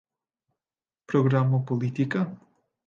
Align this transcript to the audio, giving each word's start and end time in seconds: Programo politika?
Programo 1.11 1.59
politika? 1.63 2.25